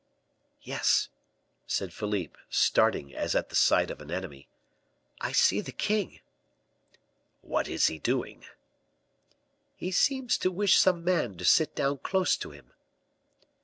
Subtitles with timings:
[0.63, 1.09] "Yes,"
[1.67, 4.47] said Philippe, starting as at the sight of an enemy;
[5.19, 6.21] "I see the king!"
[7.41, 8.43] "What is he doing?"
[9.75, 12.77] "He seems to wish some man to sit down close to him." "M.